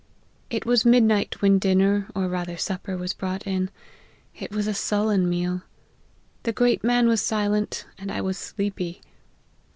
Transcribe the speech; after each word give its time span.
"It 0.49 0.65
was 0.65 0.83
midnight 0.83 1.43
when 1.43 1.59
dinner, 1.59 2.07
or 2.15 2.27
rather 2.27 2.57
supper, 2.57 2.97
was 2.97 3.13
brought 3.13 3.45
in: 3.45 3.69
it 4.35 4.49
was 4.49 4.65
a 4.65 4.73
sullen 4.73 5.29
meal. 5.29 5.61
The 6.41 6.51
great 6.51 6.83
man 6.83 7.07
was 7.07 7.21
silent, 7.21 7.85
and 7.99 8.11
I 8.11 8.19
was 8.19 8.35
sleepy. 8.39 9.03